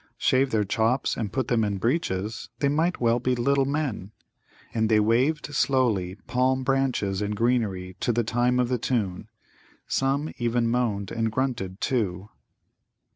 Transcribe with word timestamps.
Shave 0.17 0.49
their 0.49 0.63
chops 0.63 1.15
and 1.15 1.31
put 1.31 1.47
them 1.47 1.63
in 1.63 1.77
breeches, 1.77 2.49
they 2.57 2.69
might 2.69 2.99
well 2.99 3.19
be 3.19 3.35
little 3.35 3.65
men. 3.65 4.09
And 4.73 4.89
they 4.89 4.99
waved 4.99 5.53
slowly 5.53 6.15
palm 6.25 6.63
branches 6.63 7.21
and 7.21 7.35
greenery 7.35 7.95
to 7.99 8.11
the 8.11 8.23
time 8.23 8.59
of 8.59 8.67
the 8.69 8.79
tune; 8.79 9.29
some 9.85 10.33
even 10.39 10.67
moaned 10.71 11.11
and 11.11 11.31
grunted, 11.31 11.81
too. 11.81 12.29